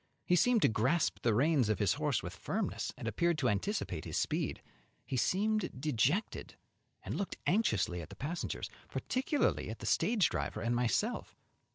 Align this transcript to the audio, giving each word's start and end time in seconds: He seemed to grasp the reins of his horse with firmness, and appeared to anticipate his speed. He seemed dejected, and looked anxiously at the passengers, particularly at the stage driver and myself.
He 0.25 0.35
seemed 0.35 0.63
to 0.63 0.67
grasp 0.67 1.19
the 1.21 1.35
reins 1.35 1.69
of 1.69 1.77
his 1.77 1.93
horse 1.93 2.23
with 2.23 2.35
firmness, 2.35 2.91
and 2.97 3.07
appeared 3.07 3.37
to 3.37 3.47
anticipate 3.49 4.03
his 4.03 4.17
speed. 4.17 4.59
He 5.05 5.15
seemed 5.15 5.79
dejected, 5.79 6.55
and 7.03 7.13
looked 7.13 7.37
anxiously 7.45 8.01
at 8.01 8.09
the 8.09 8.15
passengers, 8.15 8.67
particularly 8.89 9.69
at 9.69 9.77
the 9.77 9.85
stage 9.85 10.27
driver 10.29 10.61
and 10.61 10.75
myself. 10.75 11.37